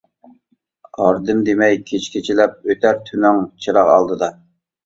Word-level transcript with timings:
ھاردىم 1.01 1.43
دېمەي 1.49 1.77
كېچە-كېچىلەپ، 1.91 2.57
ئۆتەر 2.71 2.99
تۈنۈڭ 3.11 3.43
چىراغ 3.67 3.93
ئالدىدا. 3.93 4.33